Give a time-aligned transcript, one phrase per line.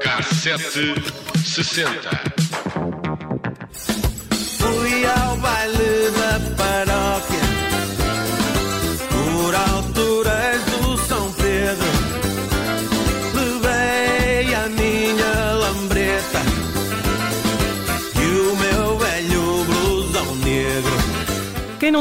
[0.00, 0.94] Cassete
[1.42, 2.10] 60.
[4.58, 7.40] Fui ao baile da paróquia
[9.08, 11.88] por alturas do São Pedro.
[13.34, 16.40] Levei a minha lambreta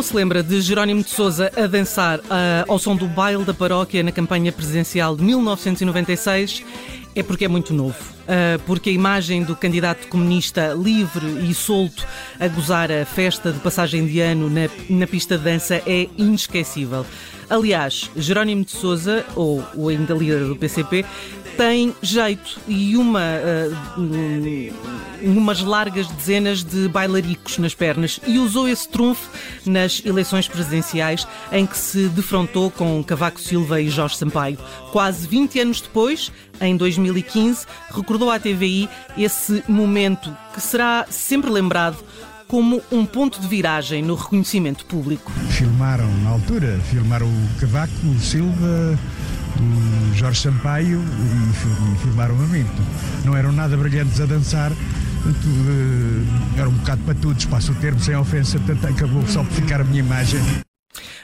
[0.01, 3.53] não se lembra de Jerónimo de Sousa a dançar ah, ao som do baile da
[3.53, 6.63] paróquia na campanha presidencial de 1996
[7.13, 7.99] é porque é muito novo.
[8.31, 12.08] Ah, porque a imagem do candidato comunista livre e solto
[12.40, 17.05] a gozar a festa de passagem de ano na, na pista de dança é inesquecível.
[17.49, 21.04] Aliás, Jerónimo de Sousa, ou ainda líder do PCP,
[21.57, 23.21] tem jeito e uma,
[23.98, 24.71] hum,
[25.21, 29.29] umas largas dezenas de bailaricos nas pernas e usou esse trunfo
[29.66, 34.57] nas eleições presidenciais em que se defrontou com Cavaco Silva e Jorge Sampaio.
[34.91, 41.97] Quase 20 anos depois, em 2015, recordou à TVI esse momento que será sempre lembrado
[42.47, 45.31] como um ponto de viragem no reconhecimento público.
[45.51, 48.99] Filmaram na altura, filmaram o Cavaco, o Silva,
[49.57, 52.65] o Jorge Sampaio e, fi- filmaram a mim.
[53.23, 57.99] Não eram nada brilhantes a dançar, eh, era um bocado para todos, passo o termo
[58.01, 60.41] sem ofensa, portanto acabou só por ficar a minha imagem.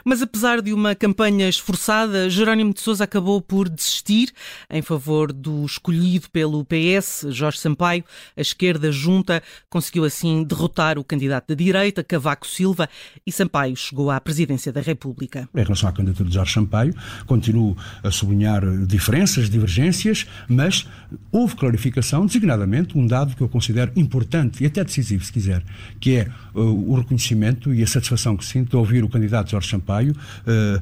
[0.04, 4.32] Mas apesar de uma campanha esforçada, Jerónimo de Sousa acabou por desistir
[4.70, 8.04] em favor do escolhido pelo PS, Jorge Sampaio.
[8.36, 12.90] A esquerda junta conseguiu assim derrotar o candidato da direita, Cavaco Silva,
[13.26, 15.50] e Sampaio chegou à presidência da República.
[15.56, 16.94] Em relação à candidatura de Jorge Sampaio,
[17.26, 20.88] continuo a sublinhar diferenças, divergências, mas
[21.32, 25.64] houve clarificação, designadamente um dado que eu considero importante e até decisivo, se quiser,
[26.00, 29.70] que é uh, o reconhecimento e a satisfação que sinto de ouvir o candidato Jorge
[29.70, 30.82] Sampaio uh,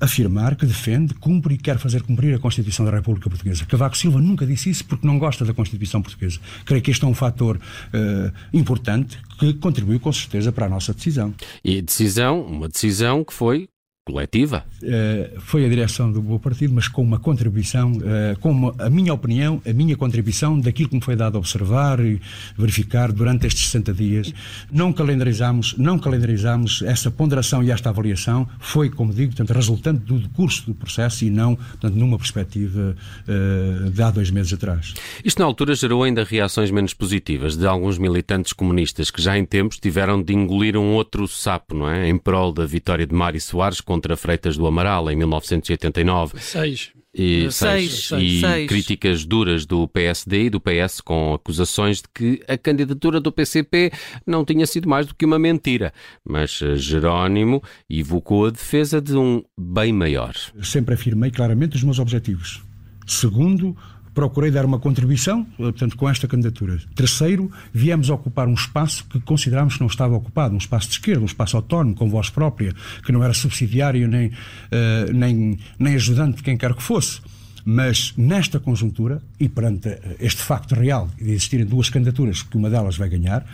[0.00, 3.66] afirmar que defende, cumpre e quer fazer cumprir a Constituição da República Portuguesa.
[3.66, 6.40] Cavaco Silva nunca disse isso porque não gosta da Constituição Portuguesa.
[6.64, 10.94] Creio que este é um fator uh, importante que contribuiu com certeza para a nossa
[10.94, 11.34] decisão.
[11.62, 13.68] E decisão, uma decisão que foi
[14.04, 14.64] coletiva.
[14.82, 18.90] Uh, foi a direção do meu partido, mas com uma contribuição, uh, com uma, a
[18.90, 22.20] minha opinião, a minha contribuição daquilo que me foi dado a observar e
[22.56, 24.32] verificar durante estes 60 dias.
[24.72, 30.28] Não calendarizamos, não calendarizamos essa ponderação e esta avaliação, foi, como digo, portanto, resultante do
[30.30, 32.96] curso do processo e não portanto, numa perspectiva
[33.28, 34.94] uh, de há dois meses atrás.
[35.24, 39.44] Isto na altura gerou ainda reações menos positivas de alguns militantes comunistas que já em
[39.44, 42.08] tempos tiveram de engolir um outro sapo, não é?
[42.08, 46.38] Em prol da vitória de Mário Soares contra Freitas do Amaral em 1989.
[46.40, 46.92] Seis.
[47.12, 48.68] E, Seis, seis, e seis.
[48.68, 53.90] críticas duras do PSD e do PS com acusações de que a candidatura do PCP
[54.24, 55.92] não tinha sido mais do que uma mentira.
[56.24, 60.36] Mas eh, Jerónimo evocou a defesa de um bem maior.
[60.62, 62.62] Sempre afirmei claramente os meus objetivos.
[63.08, 63.76] Segundo,
[64.20, 66.78] procurei dar uma contribuição, eh, portanto, com esta candidatura.
[66.94, 71.22] Terceiro, viemos ocupar um espaço que considerámos que não estava ocupado, um espaço de esquerda,
[71.22, 74.30] um espaço autónomo, com voz própria, que não era subsidiário nem,
[74.70, 77.22] eh, nem, nem ajudante de quem quer que fosse.
[77.64, 82.68] Mas nesta conjuntura, e perante eh, este facto real de existirem duas candidaturas, que uma
[82.68, 83.46] delas vai ganhar,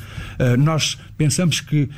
[0.59, 1.89] nós pensamos que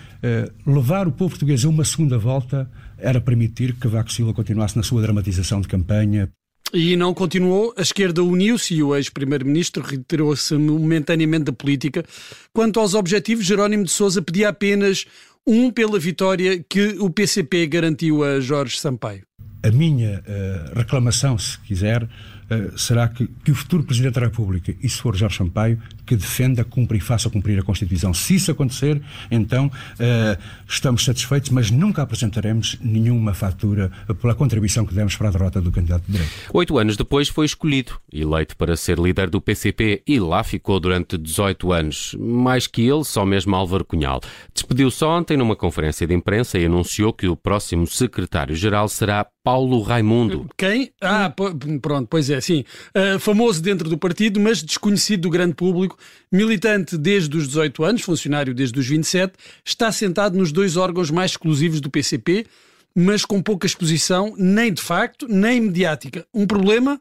[0.66, 2.68] levar o povo português a uma segunda volta
[2.98, 6.28] era permitir que Cavaco Silva continuasse na sua dramatização de campanha,
[6.72, 12.04] E não continuou, a esquerda uniu-se e o ex-primeiro-ministro retirou-se momentaneamente da política.
[12.52, 15.06] Quanto aos objetivos, Jerónimo de Sousa pedia apenas
[15.46, 19.27] um pela vitória que o PCP garantiu a Jorge Sampaio.
[19.62, 22.08] A minha eh, reclamação, se quiser,
[22.50, 26.16] eh, será que, que o futuro Presidente da República, e se for Jorge Sampaio, que
[26.16, 28.14] defenda, cumpra e faça cumprir a Constituição.
[28.14, 34.94] Se isso acontecer, então eh, estamos satisfeitos, mas nunca apresentaremos nenhuma fatura pela contribuição que
[34.94, 36.32] demos para a derrota do candidato de direito.
[36.54, 41.18] Oito anos depois foi escolhido, eleito para ser líder do PCP e lá ficou durante
[41.18, 42.16] 18 anos.
[42.18, 44.20] Mais que ele, só mesmo Álvaro Cunhal.
[44.54, 50.48] Despediu-se ontem numa conferência de imprensa e anunciou que o próximo secretário-geral será Paulo Raimundo.
[50.56, 50.90] Quem?
[51.00, 51.34] Ah,
[51.80, 52.64] pronto, pois é, sim.
[52.94, 55.98] Ah, famoso dentro do partido, mas desconhecido do grande público,
[56.30, 59.34] militante desde os 18 anos, funcionário desde os 27,
[59.64, 62.46] está sentado nos dois órgãos mais exclusivos do PCP,
[62.94, 66.26] mas com pouca exposição, nem de facto, nem mediática.
[66.34, 67.00] Um problema?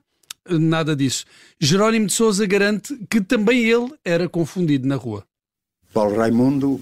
[0.50, 1.26] Nada disso.
[1.60, 5.24] Jerónimo de Sousa garante que também ele era confundido na rua.
[5.94, 6.80] Paulo Raimundo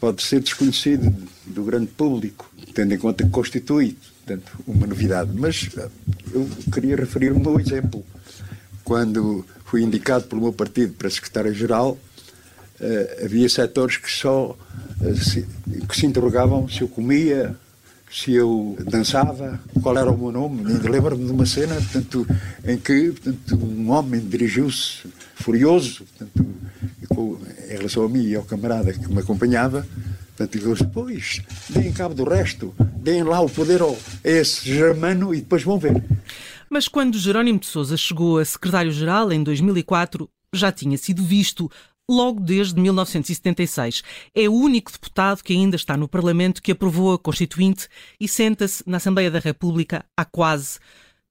[0.00, 1.14] pode ser desconhecido
[1.44, 5.30] do grande público, tendo em conta que constitui, portanto, uma novidade.
[5.32, 5.88] Mas eh,
[6.34, 8.04] eu queria referir o meu exemplo.
[8.84, 11.96] Quando fui indicado pelo meu partido para secretário-geral,
[12.80, 14.56] eh, havia setores que só
[15.02, 15.46] eh, se,
[15.88, 17.56] que se interrogavam se eu comia,
[18.10, 20.62] se eu dançava, qual era o meu nome.
[20.64, 22.26] Lembro-me de uma cena portanto,
[22.64, 25.06] em que portanto, um homem dirigiu-se
[25.36, 26.46] furioso portanto,
[27.08, 27.38] com,
[27.68, 29.86] em relação a mim e ao camarada que me acompanhava.
[30.36, 31.40] Portanto, ele disse, pois,
[31.70, 33.86] deem cabo do resto, deem lá o poder a
[34.22, 36.04] esse germano e depois vão ver.
[36.68, 41.70] Mas quando Jerónimo de Sousa chegou a secretário-geral em 2004, já tinha sido visto
[42.08, 44.02] logo desde 1976.
[44.34, 47.88] É o único deputado que ainda está no Parlamento que aprovou a Constituinte
[48.20, 50.78] e senta-se na Assembleia da República há quase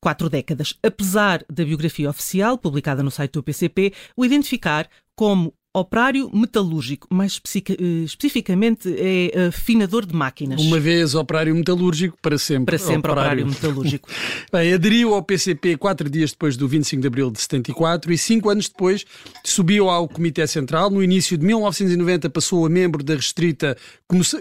[0.01, 0.73] quatro décadas.
[0.83, 7.39] Apesar da biografia oficial, publicada no site do PCP, o identificar como operário metalúrgico, mais
[7.55, 10.61] eh, especificamente é afinador de máquinas.
[10.61, 12.65] Uma vez operário metalúrgico, para sempre.
[12.65, 14.09] Para sempre operário, operário metalúrgico.
[14.51, 18.49] Bem, aderiu ao PCP quatro dias depois do 25 de abril de 74 e cinco
[18.49, 19.05] anos depois
[19.43, 20.89] subiu ao Comitê Central.
[20.89, 23.77] No início de 1990 passou a membro da restrita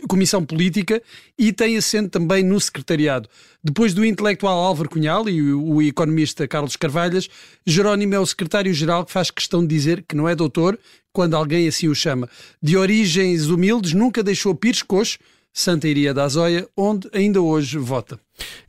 [0.09, 1.03] Comissão Política
[1.39, 3.29] e tem assento também no Secretariado.
[3.67, 7.31] Depois do intelectual Álvaro Cunhal e o, economista Carlos Carvalhas,
[7.65, 10.79] Jerónimo é o secretário-geral que faz questão de dizer que não é doutor
[11.15, 12.29] quando alguém assim o chama.
[12.63, 15.19] De origens humildes, nunca deixou Pires Coxo,
[15.51, 18.21] Santa Iria da Azóia, onde ainda hoje vota.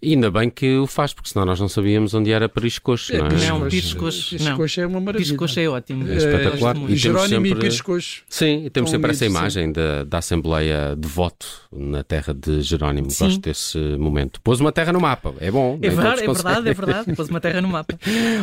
[0.01, 3.15] E ainda bem que o faz, porque senão nós não sabíamos onde era Pires Coxo,
[3.17, 3.29] não é?
[3.47, 4.57] Não, Pires Coxo, não.
[4.57, 5.25] Coxo é uma maravilha.
[5.25, 6.07] Pires Coxo é ótimo.
[6.07, 6.75] É espetacular.
[6.75, 7.51] É, e Jerónimo sempre...
[7.51, 8.23] e Pires Coxo.
[8.29, 13.09] Sim, e temos sempre essa imagem da, da Assembleia de voto na terra de Jerónimo.
[13.09, 13.25] Sim.
[13.25, 14.39] Gosto desse momento.
[14.41, 15.79] Pôs uma terra no mapa, é bom.
[15.81, 17.15] É verdade, é verdade, é verdade.
[17.15, 17.97] Pôs uma terra no mapa.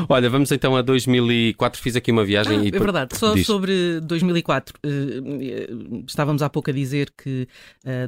[0.09, 1.81] Olha, vamos então a 2004.
[1.81, 2.69] Fiz aqui uma viagem ah, e...
[2.69, 3.47] É verdade, só Diz.
[3.47, 4.75] sobre 2004.
[4.83, 5.69] Eh, eh,
[6.07, 7.47] estávamos há pouco a dizer que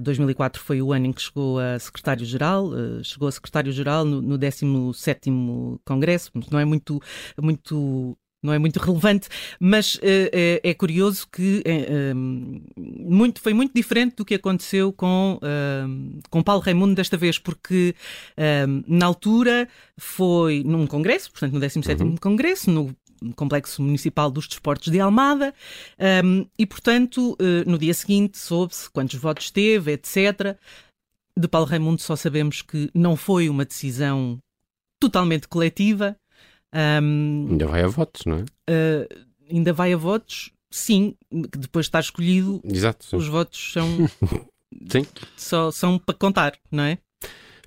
[0.00, 2.70] 2004 eh, foi o ano em que chegou a secretário-geral,
[3.04, 5.30] chegou a secretário-geral geral no, no 17
[5.84, 7.00] Congresso, não é muito,
[7.40, 9.28] muito não é muito relevante,
[9.58, 12.14] mas uh, é, é, curioso que uh,
[12.76, 17.94] muito, foi muito diferente do que aconteceu com, uh, com Paulo Raimundo desta vez, porque
[18.86, 22.16] na altura foi num congresso, portanto no 17º uhum.
[22.16, 22.94] Congresso, no
[23.34, 25.54] Complexo Municipal dos Desportos de Almada,
[26.58, 27.36] e portanto
[27.66, 30.58] no dia seguinte soube-se quantos votos teve, etc.
[31.38, 34.38] De Paulo Raimundo só sabemos que não foi uma decisão
[35.00, 36.16] totalmente coletiva.
[36.74, 38.42] Um, ainda vai a votos, não é?
[38.70, 44.08] Uh, ainda vai a votos, sim, depois de estar escolhido, Exato, os votos são,
[44.90, 45.06] sim.
[45.36, 46.98] Só, são para contar, não é?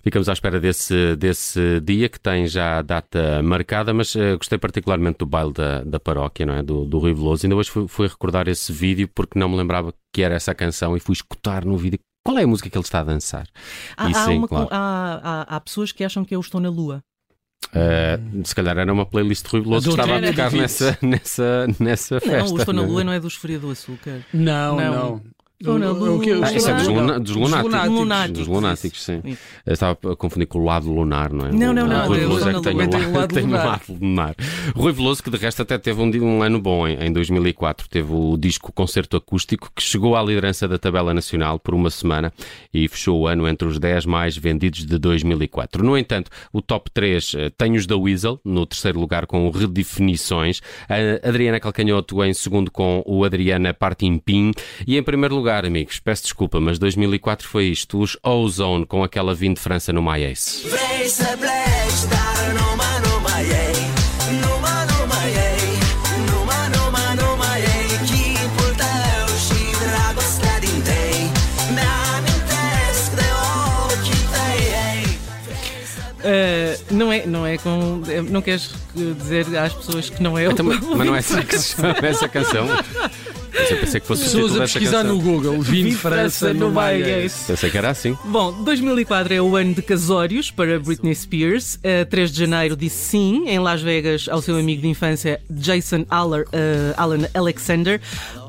[0.02, 4.58] Ficamos à espera desse, desse dia que tem já a data marcada, mas uh, gostei
[4.58, 6.64] particularmente do baile da, da paróquia, não é?
[6.64, 7.46] Do, do Rui Veloso.
[7.46, 10.96] Ainda hoje fui, fui recordar esse vídeo porque não me lembrava que era essa canção
[10.96, 13.48] e fui escutar no vídeo qual é a música que ele está a dançar?
[13.96, 14.68] Há, há, sim, uma, claro.
[14.70, 17.02] há, há, há pessoas que acham que eu estou na Lua.
[17.68, 21.68] Uh, se calhar era uma playlist de Rui Veloso que estava a tocar nessa, nessa,
[21.80, 22.38] nessa festa.
[22.40, 24.26] Não, o Estou na Lua não é dos Fria do Açúcar.
[24.34, 24.94] Não, não.
[24.94, 25.22] não.
[25.60, 25.80] Lua.
[26.44, 27.90] Ah, isso é dos, luna, dos, lunáticos.
[27.90, 28.38] lunáticos.
[28.38, 29.22] Dos lunáticos, sim.
[29.24, 29.38] sim.
[29.66, 31.52] estava a confundir com o lado lunar, não é?
[31.52, 32.08] Não, não, não.
[32.08, 34.36] Rui Veloso é que tem o lado, tem lado lunar.
[34.76, 37.90] Rui Veloso, que de resto até teve um, um ano bom em, em 2004.
[37.90, 42.32] Teve o disco Concerto Acústico, que chegou à liderança da tabela nacional por uma semana
[42.72, 45.84] e fechou o ano entre os 10 mais vendidos de 2004.
[45.84, 50.62] No entanto, o top 3 eh, tem os da Weasel, no terceiro lugar com redefinições.
[50.88, 54.52] A Adriana Calcanhoto em segundo com o Adriana Partimpim.
[54.86, 59.34] E em primeiro lugar, amigos, peço desculpa, mas 2004 foi isto, os Ozone com aquela
[59.34, 60.66] vinda de França no My Ace.
[76.28, 78.02] Uh, não é, não é com.
[78.30, 80.46] Não queres dizer às pessoas que não é.
[80.46, 82.68] Então, mas não é assim que se chama essa canção?
[83.70, 87.46] Eu pensei que fosse Pessoas a pesquisar no Google, vim de França, no Maias.
[87.48, 88.18] Pensei que era assim.
[88.26, 91.80] Bom, 2004 é o ano de casórios para Britney Spears.
[91.84, 96.06] A 3 de janeiro disse sim em Las Vegas ao seu amigo de infância Jason
[96.10, 98.00] Aller, uh, Alan Alexander.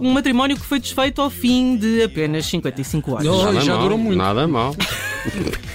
[0.00, 3.26] Um matrimónio que foi desfeito ao fim de apenas 55 anos.
[3.26, 4.18] Oh, já mal, durou muito.
[4.18, 4.74] Nada mal.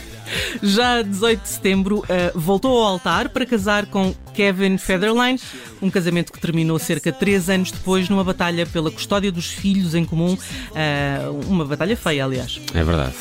[0.61, 5.39] Já 18 de setembro uh, voltou ao altar para casar com Kevin Federline,
[5.81, 9.95] um casamento que terminou cerca de 3 anos depois numa batalha pela custódia dos filhos
[9.95, 12.59] em comum, uh, uma batalha feia, aliás.
[12.73, 13.13] É verdade.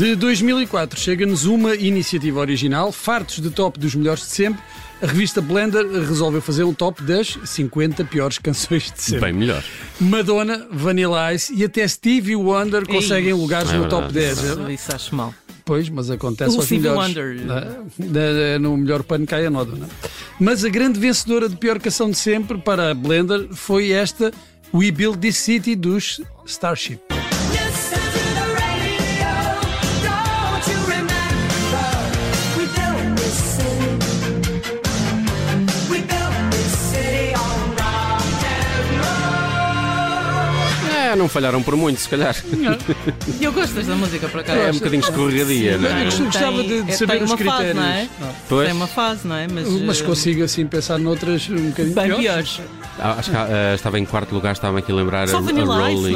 [0.00, 4.62] De 2004 chega-nos uma iniciativa original, fartos de top dos melhores de sempre.
[5.02, 9.26] A revista Blender resolveu fazer um top das 50 piores canções de sempre.
[9.26, 9.62] Bem melhor.
[10.00, 14.38] Madonna, Vanilla Ice e até Stevie Wonder conseguem lugares é no top 10.
[14.70, 15.34] Isso acho mal.
[15.66, 17.06] Pois, mas acontece O aos Stevie melhores.
[17.06, 17.36] Wonder.
[17.44, 18.58] não é?
[18.58, 19.76] No melhor pano cai a nódoa.
[19.76, 19.90] não é?
[20.40, 24.32] Mas a grande vencedora de pior canção de sempre para a Blender foi esta
[24.72, 27.09] We Build This City dos Starship.
[41.20, 42.34] Não falharam por muito, se calhar.
[43.40, 44.54] Eu gosto desta música para cá.
[44.54, 46.06] É um bocadinho escorregadia, não é?
[46.06, 47.76] Eu gostava de- de é, saber os uma Fase, critérios.
[47.76, 48.08] não é?
[48.48, 48.66] Pois.
[48.66, 49.46] Tem uma fase, não é?
[49.52, 52.22] Mas, Mas eh, consigo assim pensar noutras um bocadinho bem piores.
[52.24, 52.60] piores.
[52.98, 55.42] Ah, Acho que ah, estava em quarto lugar, estava aqui a lembrar Só a, a
[55.42, 56.12] Vanilla Ice, Rolling.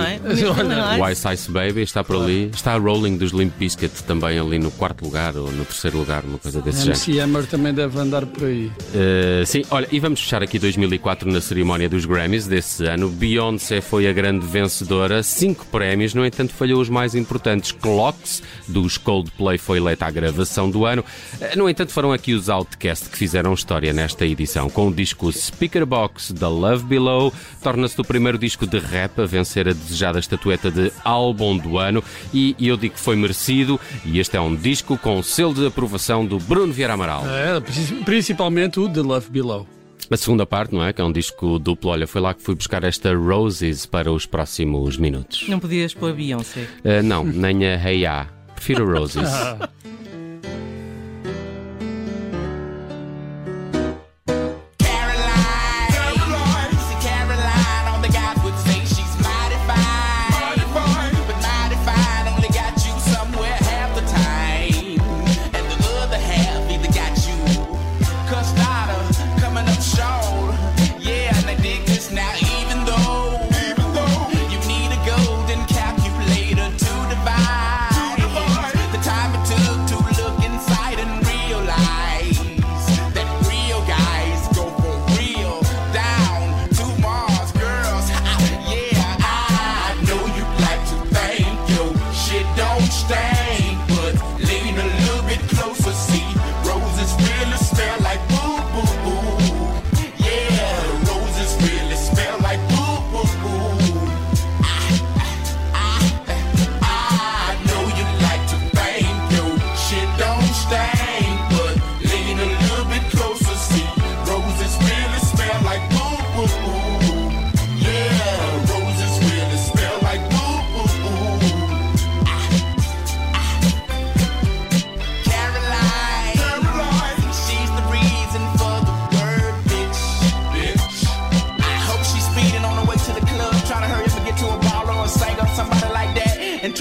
[0.69, 1.13] não é?
[1.13, 1.29] Ice.
[1.33, 2.51] Ice Baby está por ali.
[2.55, 6.23] Está a Rolling dos Limp Bizkit também ali no quarto lugar ou no terceiro lugar,
[6.25, 6.99] uma coisa desse género.
[6.99, 8.67] MC Hammer também deve andar por aí.
[8.95, 13.09] Uh, sim, olha, e vamos fechar aqui 2004 na cerimónia dos Grammys desse ano.
[13.09, 17.73] Beyoncé foi a grande vencedora, cinco prémios, no entanto falhou os mais importantes.
[17.73, 21.05] Clocks, dos Coldplay, foi eleita a gravação do ano.
[21.35, 24.69] Uh, No entanto, foram aqui os Outcast que fizeram história nesta edição.
[24.69, 27.33] Com o disco Speaker Box da Love Below,
[27.63, 32.03] torna-se o primeiro disco de rap a vencer a desejada estatueta de álbum do ano.
[32.33, 35.67] E, e eu digo que foi merecido, e este é um disco com selo de
[35.67, 37.25] aprovação do Bruno Vieira Amaral.
[37.27, 37.61] É,
[38.05, 39.67] principalmente o The Love Below.
[40.11, 40.93] A segunda parte, não é?
[40.93, 41.91] Que é um disco duplo.
[41.91, 45.49] Olha, foi lá que fui buscar esta Roses para os próximos minutos.
[45.49, 46.69] Não podias pôr Beyoncé.
[46.85, 48.29] Uh, não, nem a Hey Ya.
[48.55, 49.29] Prefiro a Roses.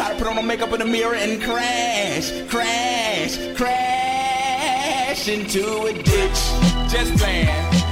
[0.04, 5.94] try to put on her makeup in the mirror and crash, crash, crash into a
[5.94, 6.92] ditch.
[6.92, 7.83] Just playing.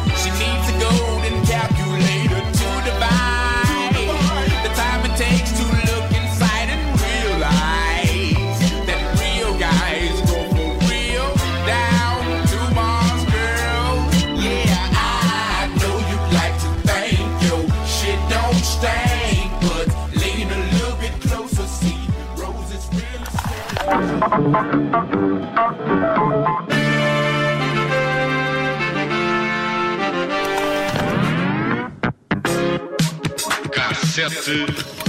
[33.72, 34.66] Cassete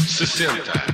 [0.08, 0.91] 60.